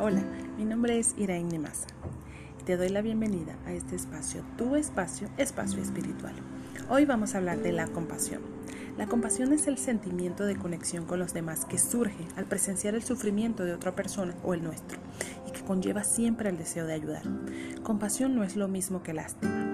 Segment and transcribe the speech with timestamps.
[0.00, 0.22] Hola,
[0.56, 1.88] mi nombre es Iraín Maza.
[2.64, 6.34] Te doy la bienvenida a este espacio, tu espacio, espacio espiritual.
[6.88, 8.40] Hoy vamos a hablar de la compasión.
[8.96, 13.02] La compasión es el sentimiento de conexión con los demás que surge al presenciar el
[13.02, 15.00] sufrimiento de otra persona o el nuestro
[15.48, 17.24] y que conlleva siempre el deseo de ayudar.
[17.82, 19.68] Compasión no es lo mismo que lástima.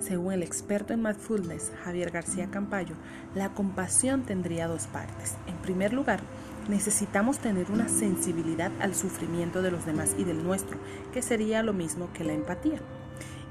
[0.00, 2.96] Según el experto en mindfulness Javier García Campayo,
[3.36, 5.36] la compasión tendría dos partes.
[5.46, 6.20] En primer lugar,
[6.70, 10.78] necesitamos tener una sensibilidad al sufrimiento de los demás y del nuestro,
[11.12, 12.78] que sería lo mismo que la empatía.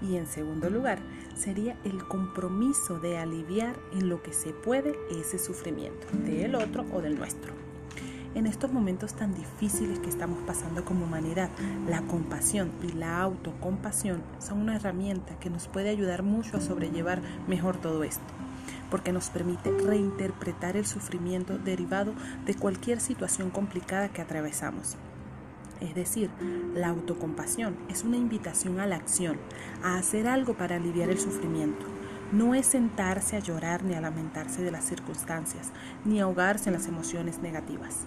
[0.01, 0.99] Y en segundo lugar,
[1.35, 7.01] sería el compromiso de aliviar en lo que se puede ese sufrimiento, del otro o
[7.01, 7.53] del nuestro.
[8.35, 11.49] En estos momentos tan difíciles que estamos pasando como humanidad,
[11.88, 17.21] la compasión y la autocompasión son una herramienta que nos puede ayudar mucho a sobrellevar
[17.47, 18.33] mejor todo esto,
[18.89, 22.13] porque nos permite reinterpretar el sufrimiento derivado
[22.45, 24.97] de cualquier situación complicada que atravesamos.
[25.81, 26.30] Es decir,
[26.75, 29.38] la autocompasión es una invitación a la acción,
[29.83, 31.85] a hacer algo para aliviar el sufrimiento.
[32.31, 35.72] No es sentarse a llorar ni a lamentarse de las circunstancias,
[36.05, 38.05] ni ahogarse en las emociones negativas.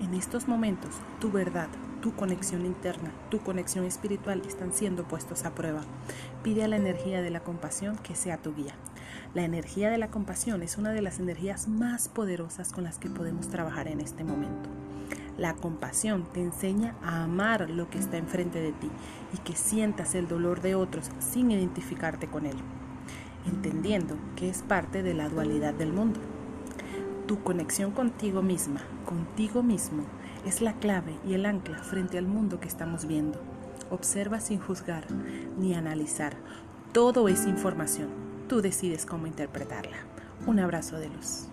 [0.00, 1.68] En estos momentos, tu verdad,
[2.00, 5.82] tu conexión interna, tu conexión espiritual están siendo puestos a prueba.
[6.42, 8.74] Pide a la energía de la compasión que sea tu guía.
[9.32, 13.08] La energía de la compasión es una de las energías más poderosas con las que
[13.08, 14.68] podemos trabajar en este momento.
[15.38, 18.90] La compasión te enseña a amar lo que está enfrente de ti
[19.32, 22.56] y que sientas el dolor de otros sin identificarte con él,
[23.46, 26.18] entendiendo que es parte de la dualidad del mundo.
[27.28, 30.02] Tu conexión contigo misma, contigo mismo,
[30.44, 33.40] es la clave y el ancla frente al mundo que estamos viendo.
[33.90, 35.04] Observa sin juzgar
[35.56, 36.36] ni analizar.
[36.92, 38.29] Todo es información.
[38.50, 39.98] Tú decides cómo interpretarla.
[40.44, 41.49] Un abrazo de luz.